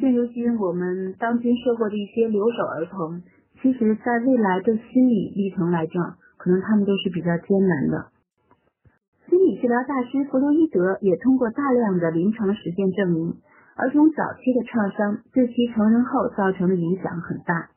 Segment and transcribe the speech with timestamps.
[0.00, 3.22] 现如今我们当今社会的一些留守儿童，
[3.62, 8.06] 其实在未来的心理历程来讲，可能他们都是比较艰难的。
[9.30, 13.36] 心理治疗大师弗洛伊德也通过大量的临床实践证明，
[13.76, 17.70] 儿童早期的创伤对其成人后造成的影响很大。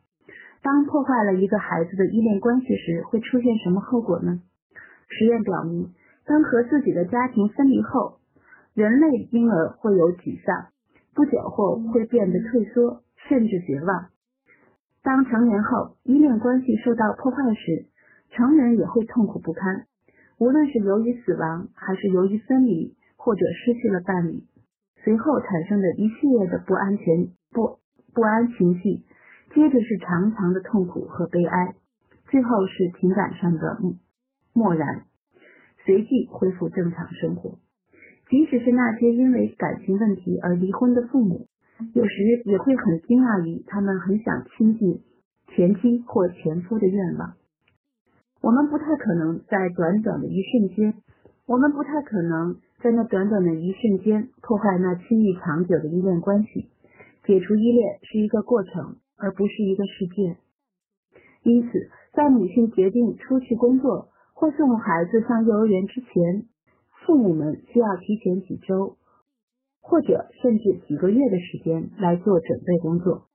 [0.61, 4.41] 当破坏了一个孩子的依恋关系时，会出现什么后果呢？
[5.07, 5.93] 实验表明，
[6.25, 8.17] 当和自己的家庭分离后，
[8.73, 10.69] 人类婴儿会有沮丧。
[11.13, 14.09] 不久后会变得退缩，甚至绝望。
[15.01, 17.87] 当成年后依恋关系受到破坏时，
[18.31, 19.85] 成人也会痛苦不堪。
[20.37, 24.43] 无论是由于死亡，还是由于分离，或者失去了伴侣，
[25.03, 27.79] 随后产生的一系列的不安全、不
[28.13, 29.03] 不安情绪，
[29.53, 31.75] 接着是长长的痛苦和悲哀，
[32.29, 33.79] 最后是情感上的
[34.53, 35.03] 漠然，
[35.85, 37.57] 随即恢复正常生活。
[38.29, 41.47] 即使是那些因为感情问题而离婚的父母，
[41.95, 45.01] 有时也会很惊讶于他们很想亲近
[45.47, 47.33] 前妻或前夫的愿望。
[48.41, 50.93] 我们不太可能在短短的一瞬间，
[51.47, 56.69] 我们不太可能在那短短的一瞬间破坏那亲密长久的依恋关系。
[57.25, 60.37] 解除依恋是一个过程，而不是一个事件。
[61.41, 66.45] 因此，在母亲决定出去工作或送孩子上幼儿园之前。
[67.05, 68.97] 父母们需要提前几周，
[69.81, 73.27] 或者甚至几个月的时间来做准备工作，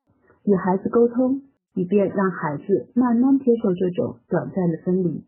[0.44, 1.42] 与孩子沟通，
[1.74, 5.24] 以便让孩子慢慢接受这种短暂的分离，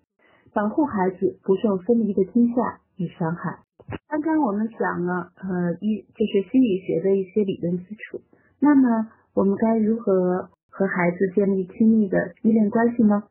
[0.55, 3.65] 保护孩子不受分离的惊吓与伤害。
[4.09, 8.21] 刚刚我们讲了，呃，一就是心理学的一些理论基础。
[8.61, 13.25] 那么，我们该如何和孩子建立亲密的依恋关系呢？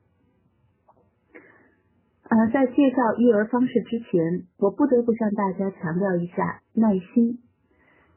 [2.28, 7.40] 呃，在介绍育儿方式之前，我不得不向大家强调一下耐心。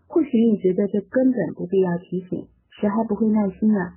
[0.06, 3.96] 或许你觉得这根本不必要提醒，谁还不会耐心啊？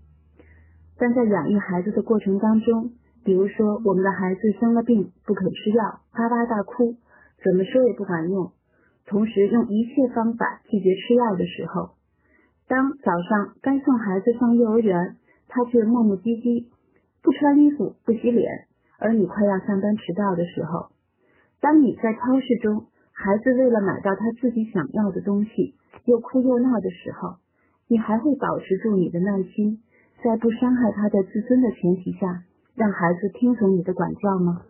[0.98, 2.92] 但在养育孩子的过程当中，
[3.24, 6.98] 比如说我们的孩子生了病不肯吃药，哇哇大哭，
[7.42, 8.52] 怎么说也不管用，
[9.08, 11.92] 同时用一切方法拒绝吃药的时候，
[12.68, 15.16] 当早上该送孩子上幼儿园，
[15.48, 16.68] 他却磨磨唧唧，
[17.24, 18.68] 不穿衣服，不洗脸。
[19.02, 20.92] 而你快要上班迟到的时候，
[21.60, 25.74] 当你在超市中，孩子为了买到他自己想要的东西
[26.06, 27.38] 又哭又闹的时候，
[27.88, 29.82] 你还会保持住你的耐心，
[30.24, 32.44] 在不伤害他的自尊的前提下，
[32.76, 34.62] 让孩子听从你的管教吗？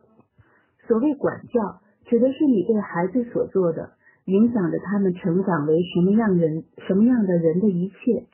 [0.87, 3.91] 所谓管教，指的是你对孩子所做的，
[4.25, 8.27] 影响着他们成长为什么样人、什么样的人的一切。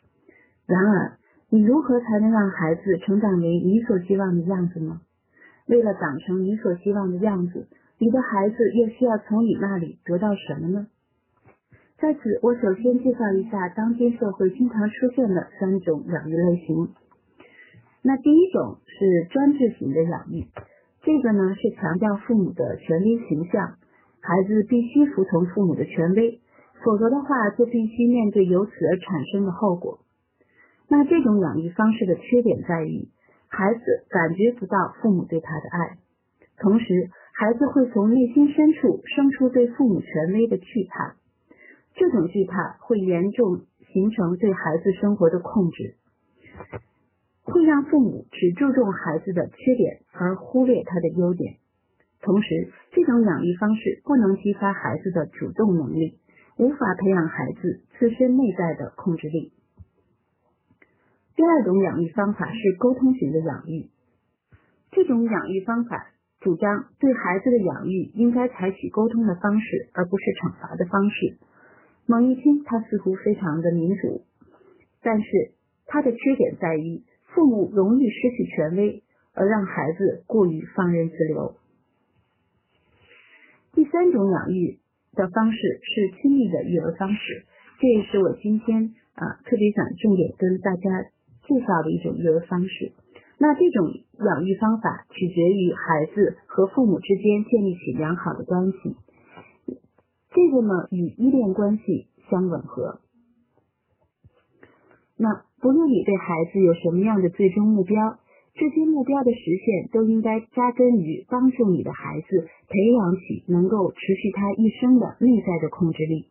[0.67, 1.17] 然而，
[1.49, 5.01] 你如何才能让孩子成长为你所希望的样子呢？
[5.67, 7.67] 为了长成你所希望的样子，
[7.99, 10.87] 你的孩子又需要从你那里得到什么呢？
[11.99, 16.89] 在此，我首先介绍一下当今社会经常出现的三种养育类型。
[18.03, 20.47] 那第一种是专制型的养育，
[21.03, 23.75] 这个呢是强调父母的权威形象，
[24.21, 26.39] 孩子必须服从父母的权威，
[26.85, 29.99] 否则的话就必须面对由此而产生的后果。
[30.87, 33.09] 那这种养育方式的缺点在于。
[33.57, 33.81] 孩子
[34.11, 35.97] 感觉不到父母对他的爱，
[36.59, 41.15] 同时孩子会从内心深处生出对父母权威的惧怕，
[41.95, 45.95] 这种惧怕会严重形成对孩子生活的控制，
[47.41, 51.55] 会让父母只注重孩子的缺点而忽略他的优点。
[52.21, 56.19] 同时，这种养育方式不能激发孩子的主动能力，
[56.59, 59.51] 无法培养孩子自身内在的控制力。
[61.37, 63.91] 第二种养育方法是沟通型的养育，
[64.89, 66.09] 这种养育方法
[66.39, 71.37] 主张对孩子的养育应该采取沟通的方式，而不是惩罚的方式。
[72.07, 74.25] 猛一听，他似乎非常的民主，
[75.03, 75.27] 但是
[75.85, 79.03] 他的缺点在于父母容易失去权威，
[79.35, 81.55] 而让孩子过于放任自流。
[83.73, 84.79] 第三种养育
[85.13, 87.45] 的方式是亲密的育儿方式，
[87.79, 91.11] 这也是我今天啊特别想重点跟大家。
[91.47, 92.91] 介绍的一种育儿方式，
[93.39, 93.89] 那这种
[94.19, 98.95] 养育方法取决于孩子和父母之间建立起良好的关系，
[100.31, 102.99] 这个呢与依恋关系相吻合。
[105.15, 108.19] 那不论你对孩子有什么样的最终目标，
[108.53, 116.29] 这些目标的实现都应该扎根于帮助你的孩子培养起能够持续他一生的内在的控制力。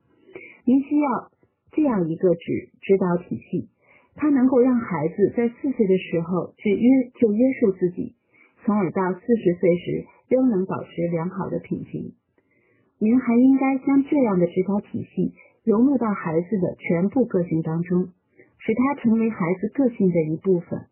[0.65, 1.31] 您需要
[1.73, 3.69] 这样一个指指导体系。
[4.17, 8.17] 他能够让孩子在四岁的时候去约就约束自己，
[8.65, 12.15] 从而到四十岁时仍能保持良好的品行。
[12.99, 15.35] 您还应该将这样的指导体系
[15.65, 18.09] 融入到孩子的全部个性当中，
[18.59, 20.87] 使他成为孩子个性的一部分。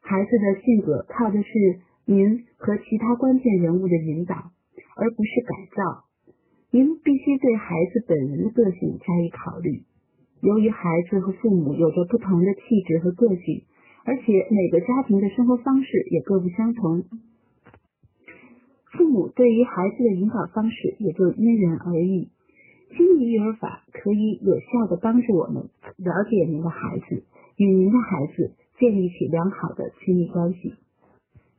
[0.00, 4.36] 孩子的性格靠的是您和其他关键人物的引导，
[4.96, 6.04] 而不是改造。
[6.70, 9.82] 您必须对孩子本人的个性加以考虑。
[10.44, 13.64] 由于孩子和父母有着不同的气质和个性，
[14.04, 17.04] 而且每个家庭的生活方式也各不相同，
[18.92, 22.28] 父母对于孩子的引导方式也就因人而异。
[22.90, 27.24] 亲密育儿法可以有效的帮助我们了解您的孩子，
[27.56, 30.74] 与您的孩子建立起良好的亲密关系。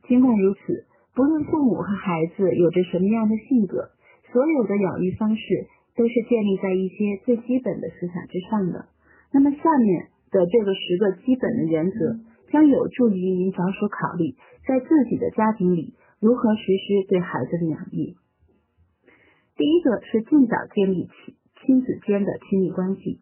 [0.06, 3.90] 尽管如此，不论父母和孩子有着什么样的性格，
[4.32, 5.66] 所有的养育方式
[5.96, 8.86] 都是建立在一些最基本的思想之上的。
[9.32, 12.20] 那么，下面的这个十个基本的原则
[12.52, 18.14] 将有助于您着手考虑，在自己的家庭里如何实施对孩子的养育。
[19.56, 21.34] 第一个是尽早建立起
[21.64, 23.20] 亲子间的亲密关系。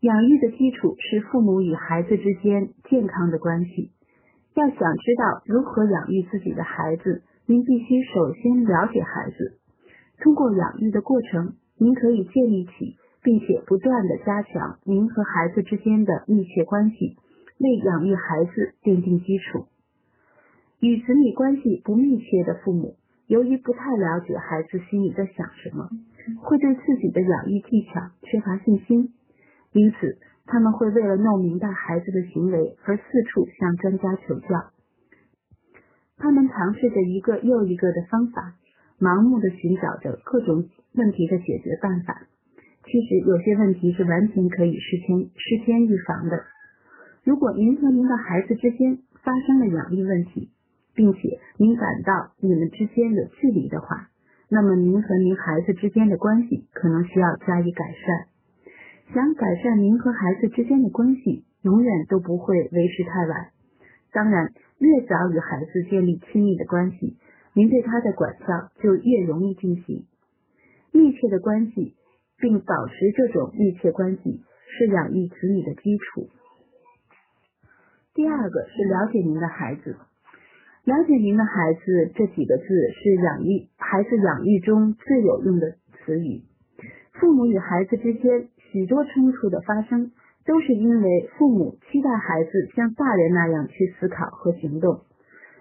[0.00, 3.92] 养育的基础是父母与孩子之间健康的关系。
[4.54, 9.59] 要想知道如何养育自己的孩子，您必须首先了解孩子。
[10.20, 17.16] 通过养育的过程，您可以建立起并且不断的加强您和孩子之间的密切关系，
[17.58, 19.66] 为养育孩子奠定基础。
[20.80, 22.96] 与子女关系不密切的父母。
[23.26, 25.88] 由于不太了解孩子心里在想什么，
[26.42, 29.14] 会对自己的养育技巧缺乏信心，
[29.70, 34.48] 因此他们会为了弄明白孩子的行为而四处向专家求教。
[36.16, 38.54] 他们尝试着一个又一个的方法，
[39.00, 42.22] 盲目的寻找着各种问题的解决办法。
[42.84, 46.44] 其实有些问题是完全可以事先事先预防的。
[47.24, 50.50] 如果您和您的孩子之间发生了养育问题，
[50.94, 54.08] 并且您感到你们之间有距离的话，
[54.48, 58.26] 那么您和您孩子之间的关系可能需要加以改善。
[59.14, 63.50] 想改善您和孩子之间的关系，永远都不会为时太晚。
[64.12, 67.16] 当然，越早与孩子建立亲密的关系，
[67.54, 70.06] 您对他的管教就越容易进行。
[70.92, 71.94] 密切的关系，
[72.38, 76.28] 并保持这种密切关系，是养育子女的基础。
[78.14, 79.96] 第二个是了解您的孩子。
[80.84, 86.42] 了解您的孩子这几个字是养育孩子养育中最有用的词语。
[87.12, 90.10] 父母与孩子之间许多冲突的发生，
[90.46, 95.02] 都是因为父母期待孩子像大人那样去思考和行动。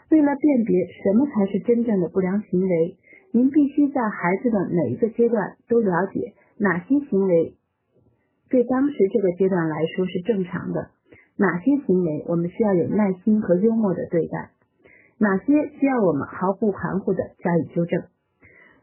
[0.09, 2.97] 为了辨别什么才是真正的不良行为，
[3.31, 7.55] 您必须在孩子的每一个阶段都了解哪些行为
[8.49, 10.89] 对当时这个阶段来说是正常的，
[11.37, 14.49] 哪些行为我们需要有耐心和幽默的对待。
[15.19, 18.03] 哪些需要我们毫不含糊的加以纠正？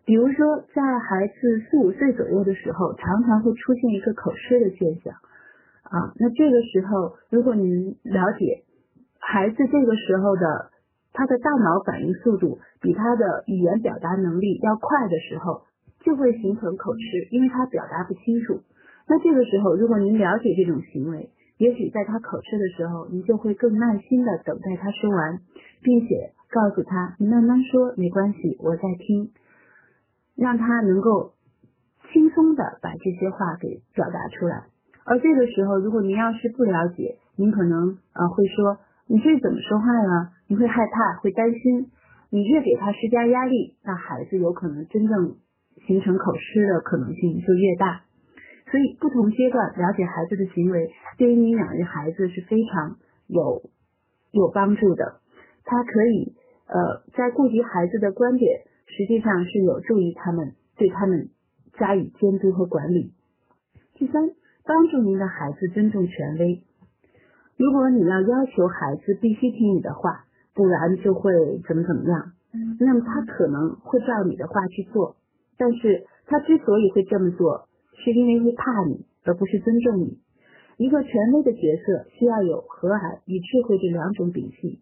[0.05, 5.15] 比如说，在孩子四五岁左右的时候，常常会出现一个口吃的现象
[5.83, 6.13] 啊。
[6.21, 8.63] 那这个时候，如果您了解
[9.19, 10.71] 孩子这个时候的
[11.17, 15.63] 他的大脑反应速度比他的语言表达能力要快的时候，
[16.05, 18.61] 就会形成口吃，因为他表达不清楚。
[19.09, 25.41] 那这个时候，如果您了解这种行为，也许在他口吃的时候，您就会更耐心的等待他说完，
[25.83, 29.33] 并且告诉他：“你慢慢说，没关系，我在听。”
[30.37, 31.33] 让他能够
[32.13, 34.65] 轻松的把这些话给表达出来。
[35.07, 38.77] 而这个时候，如果您要是不了解，您可能啊会说
[39.09, 41.91] ：“你这怎么说话呀？”你会害怕，会担心。
[42.31, 45.37] 你越给他施加压力，那孩子有可能真正
[45.87, 48.03] 形成口吃的可能性就越大。
[48.71, 52.97] 所以，不同阶段了解孩子的行为，对于你养育孩子是非常
[53.29, 53.63] 有
[54.33, 55.21] 有帮助的。
[55.65, 56.35] 他可以
[56.67, 61.31] 呃，在顾及孩子的观点，实际上是有助于他们对他们
[61.79, 63.13] 加以监督和管理。
[63.95, 64.31] 第三，
[64.65, 66.65] 帮助您的孩子尊重权威。
[67.57, 70.26] 如果你要要求孩子必须听你的话，
[70.57, 71.31] 不然就会
[71.69, 72.33] 怎么怎么样，
[72.81, 75.17] 那么他可能会照你的话去做。
[75.59, 77.69] 但是他之所以会这么做，
[78.03, 80.19] 是因为会怕你，而不是尊重你。
[80.79, 84.81] 一个权威的角色需要有和蔼与智慧这两种秉性。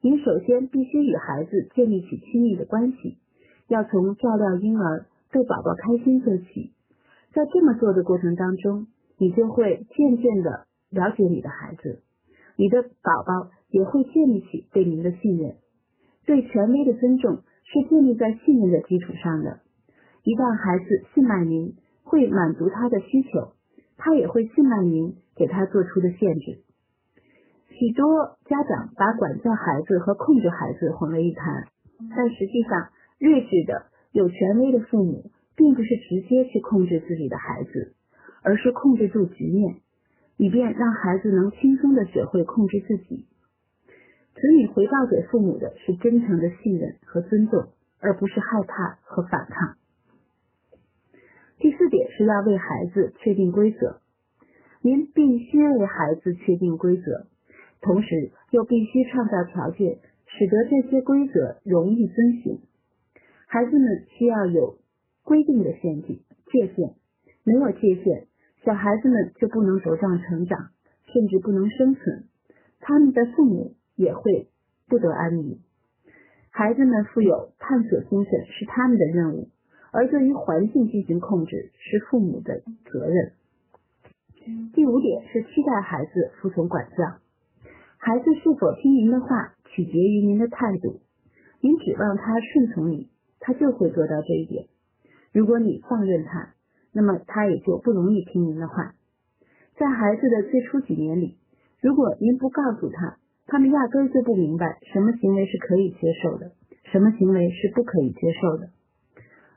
[0.00, 3.18] 您首先必须与孩子建立起亲密的关系，
[3.66, 6.72] 要从照料婴儿、逗宝宝开心做起。
[7.32, 8.86] 在这么做的过程当中，
[9.18, 12.02] 你就会渐渐的了解你的孩子，
[12.56, 15.56] 你的宝宝也会建立起对您的信任。
[16.24, 19.60] 对权威的尊重是建立在信任的基础上的。
[20.24, 23.52] 一旦孩子信赖您，会满足他的需求，
[23.96, 26.62] 他也会信赖您给他做出的限制。
[27.68, 31.68] 许多家长把管教孩子和控制孩子混为一谈，
[32.16, 37.94] 但实际上，睿智的、有权威的父母，并不是直接去控制自己的孩子，
[38.42, 39.76] 而是控制住局面。
[40.38, 43.26] 以便让孩子能轻松的学会控制自己。
[44.36, 47.68] 子女回报给父母的是真诚的信任和尊重，
[48.00, 49.76] 而不是害怕和反抗。
[51.58, 54.02] 第四点是要为孩子确定规则，
[54.82, 57.26] 您必须为孩子确定规则，
[57.80, 62.60] 同时又必须创造条件，使得这些规则容易遵循。
[63.46, 64.76] 孩子们需要有
[65.24, 66.18] 规定的限制
[66.52, 66.94] 界限，
[67.42, 68.26] 没有界限，
[68.66, 70.68] 小孩子们就不能茁壮成长，
[71.06, 72.24] 甚至不能生存，
[72.80, 74.48] 他们的父母也会
[74.86, 75.58] 不得安宁。
[76.50, 79.48] 孩子们富有探索精神是他们的任务。
[79.92, 83.32] 而对于环境进行控制是父母的责任。
[84.74, 87.16] 第五点是期待孩子服从管教，
[87.96, 91.00] 孩子是否听您的话取决于您的态度。
[91.62, 93.08] 您指望他顺从你，
[93.40, 94.66] 他就会做到这一点。
[95.32, 96.52] 如果你放任他，
[96.92, 98.92] 那么他也就不容易听您的话。
[99.78, 101.38] 在孩子的最初几年里，
[101.80, 106.52] 如果您不告诉他，他们压根就不明白什么行为是可以接受的，
[106.92, 108.70] 什么行为是不可以接受的。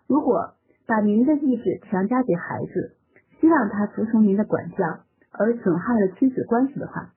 [0.08, 0.54] 如果
[0.86, 2.96] 把您的意志强加给孩子，
[3.40, 4.78] 希望他服从您的管教，
[5.32, 7.14] 而损害了亲子关系的话，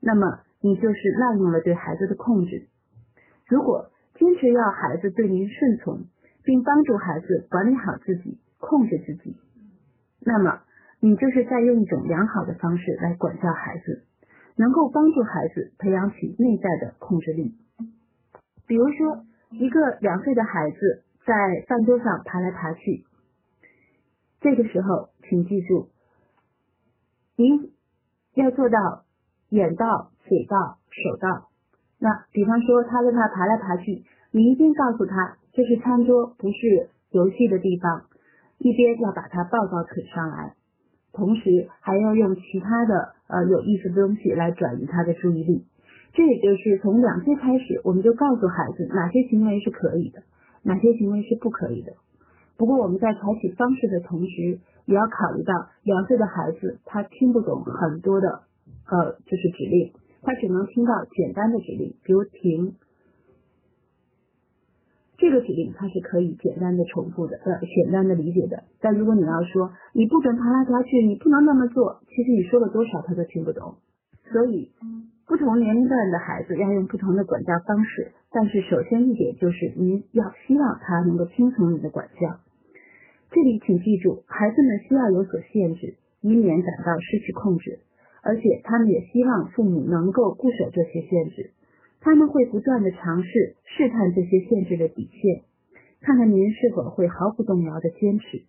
[0.00, 2.68] 那么你就是滥用了对孩子的控制。
[3.46, 6.06] 如果坚持要孩子对您顺从，
[6.42, 9.36] 并帮助孩子管理好自己、控制自己，
[10.20, 10.62] 那么
[11.00, 14.04] 你就是在用一种良好的方式来管教孩子，
[14.56, 17.54] 能够帮助孩子培养起内在的控制力。
[18.66, 21.02] 比如说，一个两岁的孩子。
[21.26, 21.34] 在
[21.66, 23.04] 饭桌上爬来爬去，
[24.40, 25.88] 这个时候，请记住，
[27.34, 27.72] 您
[28.34, 29.02] 要做到
[29.48, 31.48] 眼到、嘴到、手到。
[31.98, 38.04] 那比方说，他在那爬来爬去，你一定告诉他这是餐桌，不是游戏的地方，
[38.58, 40.54] 一边要把他抱到腿上来，
[41.12, 45.64] 同时还要用其他的呃有意思的东西来转移他的注意力。
[46.12, 50.22] 这也就是从两岁开始，我们就告诉孩子哪些行为是可以的。
[50.62, 51.92] 哪些行为是不可以的？
[52.56, 55.52] 不过我们在采取方式的同时，也要考虑到
[55.82, 58.42] 两岁的孩子他听不懂很多的
[58.90, 59.92] 呃就是指令，
[60.22, 62.74] 他只能听到简单的指令，比如停，
[65.18, 68.64] 这个指令他是可以简单的重复的，呃简单的理解的。
[68.80, 73.76] 但如果你要说你不准爬来爬去，你不能那么做，其实你说了多少他都听不懂。
[74.30, 74.72] 所以
[75.26, 78.12] 不同年龄段的孩子要用不同的管教方式。
[78.30, 82.36] 但是首先一点就是您要希望他能够听从你的管教。
[83.30, 87.80] 这里请记住，孩子们需要有所限制，以免感到失去控制，
[88.22, 91.52] 而且他们也希望父母能够固守这些限制。
[92.06, 95.42] 他们会不断的尝试试探这些限制的底线，
[96.02, 98.44] 看看您是否会毫不动摇的坚持。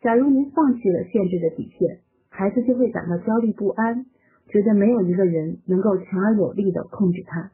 [0.00, 4.06] 假如您放弃了限制的底线，孩子就会感到焦虑不安，
[4.48, 7.52] 觉得没有一个人能够强而有力的控制他。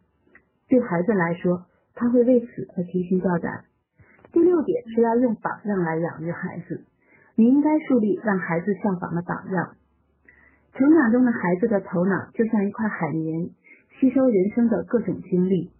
[0.67, 3.67] 对孩子来说，他会为此而提心吊胆。
[4.33, 6.87] 第六点是要用榜样来养育孩子，
[7.37, 9.75] 你应该树立让孩子效仿的榜样。
[10.73, 13.51] 成长中的孩子的头脑就像一块海绵，
[13.99, 15.71] 吸收人生的各种经历。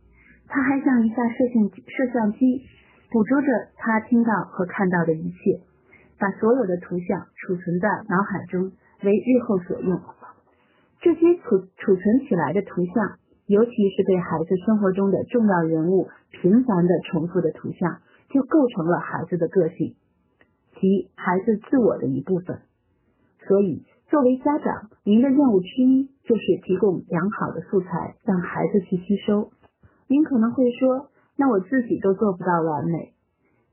[0.47, 2.67] 他还像一架摄像摄像机，
[3.11, 5.61] 捕捉着他听到和看到的一切，
[6.19, 10.01] 把所有的图像储存在脑海中，为日后所用。
[11.01, 13.19] 这些储储存起来的图像。
[13.47, 19.97] 尤其是对孩子生活中的重要人物频繁的重复的图像，就构成了孩子的个性，
[20.81, 22.61] 即孩子自我的一部分。
[23.47, 29.51] 所以，作为家长，您的任务之一就是提供良好的素材，让孩子去吸收。
[30.07, 33.13] 您可能会说，那我自己都做不到完美。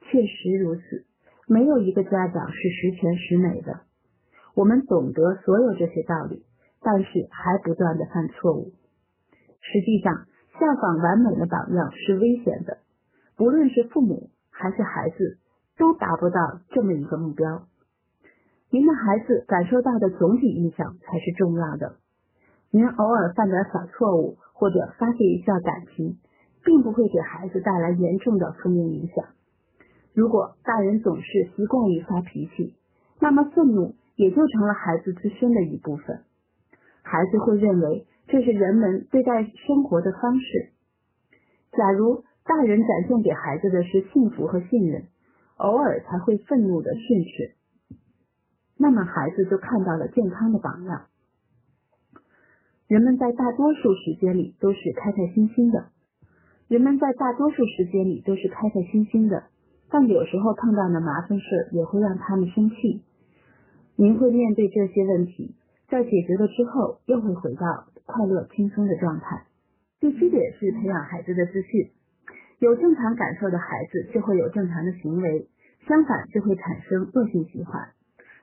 [0.02, 1.06] 确实如此，
[1.48, 3.82] 没有一个家长是十全十美的。
[4.56, 6.44] 我们懂得所有这些道理，
[6.82, 8.74] 但是还不断的犯错误。
[9.62, 10.26] 实际上，
[10.60, 12.80] 效仿完美的榜样是危险的。
[13.38, 15.38] 不论是父母还是孩子，
[15.78, 17.68] 都达不到这么一个目标。
[18.72, 21.98] 您的孩子感受到的总体印象才是重要的。
[22.72, 26.18] 您偶尔犯点小错误，或者发泄一下感情，
[26.64, 29.26] 并不会给孩子带来严重的负面影响。
[30.14, 32.76] 如果大人总是习惯于发脾气，
[33.20, 36.22] 那么愤怒也就成了孩子自身的一部分。
[37.04, 38.08] 孩子会认为。
[38.28, 40.70] 这是人们对待生活的方式。
[41.74, 45.08] 假如大人展现给孩子的是幸福和信任，
[45.58, 47.56] 偶尔才会愤怒的训斥，
[48.82, 51.06] 那么孩子就看到了健康的榜样。
[52.88, 55.90] 人们在大多数时间里都是开开心心的，
[56.68, 59.44] 人们在大多数时间里都是开开心心的，
[59.92, 63.04] 但有时候碰到的麻烦事也会让他们生气。
[63.98, 65.56] 您会面对这些问题。
[65.88, 69.46] 在解决了之后又会回到快乐轻松的状态。
[70.00, 71.92] 第七点是培养孩子的自信。
[72.60, 75.50] 有正常感受的孩子就会有正常的行为，
[75.88, 77.90] 相反就会产生恶性循环。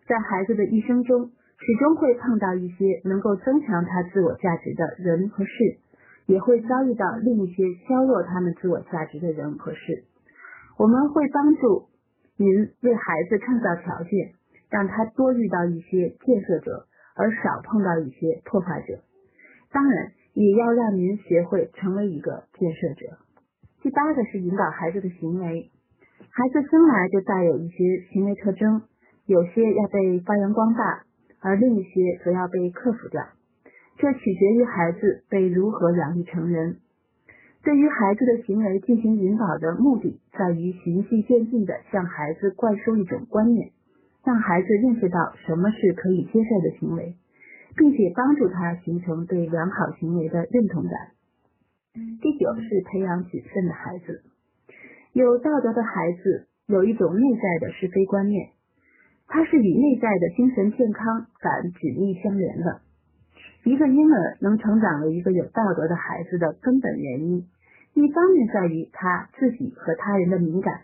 [0.09, 5.79] 在孩子的一生中，始终会碰到一些能够增强他自我价值的人和事，
[6.27, 10.05] 也会遭遇到另一些削弱他们自我价值的人和事。
[10.79, 11.89] 我们会帮助
[12.39, 14.33] 您为孩子创造条件，
[14.71, 19.03] 让他多遇到一些建设者，而少碰到一些破坏者。
[19.71, 20.13] 当然。
[20.35, 23.19] 也要让您学会成为一个建设者。
[23.83, 25.73] 第八个是引导孩子的行为。
[26.31, 27.77] 孩子生来就带有一些
[28.13, 28.83] 行为特征，
[29.29, 31.05] 有些要被发扬光大，
[31.41, 33.23] 而另一些则要被克服掉。
[33.99, 36.79] 这取决于孩子被如何养育成人。
[37.63, 43.71] 对于孩子的行为进行引导的目的，在于循序渐进地向孩子灌输一种观念，
[44.25, 47.15] 让孩子认识到什么是可以接受的行为。
[47.77, 50.93] 并且帮助他形成对良好行为的认同感。
[52.21, 54.25] 第九是培养谨慎的孩子。
[55.13, 58.49] 有道德的孩子有一种内在的是非观念，
[59.29, 62.81] 它是与内在的精神健康感紧密相连的。
[63.65, 67.47] 一个婴儿能成长为一个有道德的孩子的根本原因，
[67.95, 70.83] 一方面在于他自己和他人的敏感，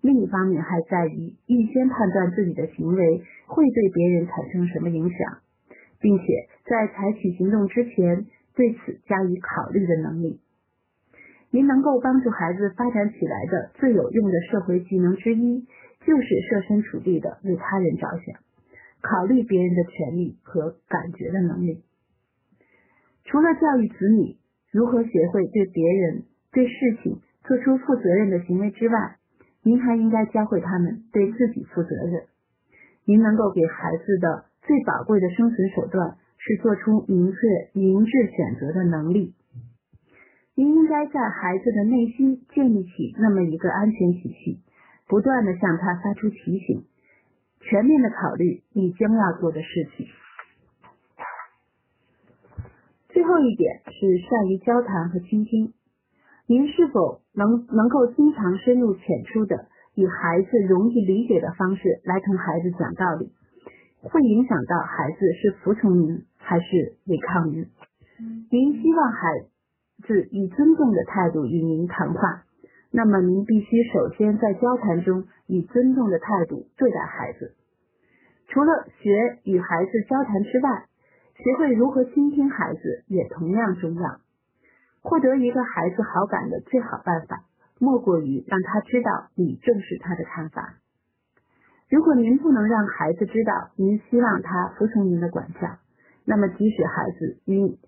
[0.00, 5.38] 另一方面还在于预先判断自己的行为会对别人产生什么影响。
[5.98, 6.24] 并且
[6.66, 10.40] 在采取行动之前，对此加以考虑的能力。
[11.50, 15.66] 您能够帮助孩子发展起来的最有用的社会技能之一，
[16.06, 18.40] 就是设身处地的为他人着想，
[19.02, 21.82] 考虑别人的权利和感觉的能力。
[23.24, 24.36] 除了教育子女
[24.70, 26.22] 如何学会对别人、
[26.52, 29.16] 对事情做出负责任的行为之外，
[29.62, 32.22] 您还应该教会他们对自己负责任。
[33.04, 34.46] 您能够给孩子的。
[34.66, 37.38] 最宝贵的生存手段是做出明确、
[37.72, 39.32] 明智选择的能力。
[40.56, 44.58] 您应该在孩子的内心建立起那么一个安全体系，
[45.08, 46.84] 不断的向他发出提醒，
[47.60, 50.06] 全面的考虑你将要做的事情。
[53.08, 55.72] 最后一点是善于交谈和倾听。
[56.46, 63.32] 您是否能能够经常深入浅出的以孩子容易理解的方式来同孩子讲道理？
[64.02, 67.66] 会影响到孩子是服从您还是违抗您。
[68.50, 69.20] 您希望孩
[70.06, 72.45] 子以尊重的态度与您谈话，
[72.90, 77.54] 那么您必须首先在交谈中以尊重的态度对待孩子。
[78.48, 80.86] 除了学与孩子交谈之外，
[81.34, 84.20] 学会如何倾听孩子也同样重要。
[85.02, 87.44] 获得一个孩子好感的最好办法，
[87.78, 90.74] 莫过于让他知道你重视他的看法。
[91.88, 95.78] 如果您不能让孩子知道您希望他服从您的管教，
[96.24, 97.78] 那么即使孩子与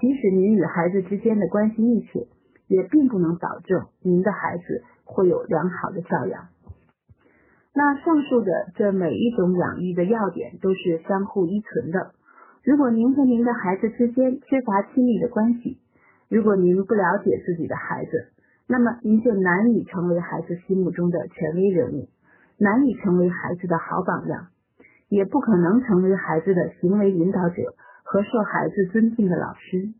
[0.00, 2.26] 即使您与孩子之间的关系密切，
[2.68, 6.48] 也并不能保证您的孩子会有良好的教养。
[7.74, 12.12] 那上述的这每一种养育的要点都是相互依存的。
[12.62, 15.80] 如果您和您的孩子之间缺乏亲密的关系，
[16.28, 18.32] 如果您不了解自己的孩子，
[18.66, 22.08] 那么您就难以成为孩子心目中的权威人物。
[22.60, 24.48] 难以成为孩子的好榜样，
[25.08, 27.54] 也不可能成为孩子的行为引导者
[28.02, 29.94] 和受孩子尊敬的老师。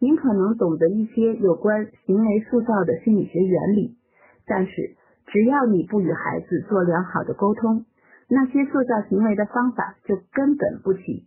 [0.00, 3.98] 您可能懂得一些有关行为塑造的心理学原理，
[4.46, 7.84] 但是只要你不与孩子做良好的沟通，
[8.26, 11.26] 那些塑造行为的方法就根本不起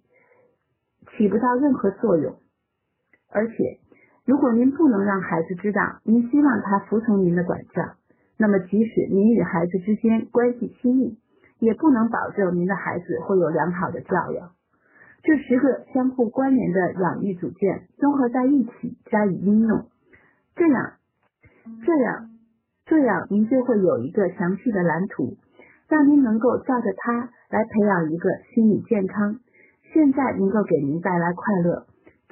[1.15, 2.35] 起不到任何作用。
[3.31, 3.79] 而且，
[4.25, 7.93] 如果您不能让孩子知道您希望他服从您的管教，
[8.37, 11.19] 那么，即使您与孩子之间关系亲密，
[11.59, 14.51] 也不能保证您的孩子会有良好的教养。
[15.23, 19.87] 这十个相互关联的养育组件综合在一起加以应用，
[20.53, 20.93] 这样，
[21.85, 22.29] 这样，
[22.85, 25.37] 这样，您就会有一个详细的蓝图，
[25.87, 29.39] 让您能够照着它来培养一个心理健康、
[29.93, 31.85] 现在能够给您带来快乐、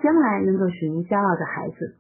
[0.04, 1.96] 将来能够使您骄傲的孩子。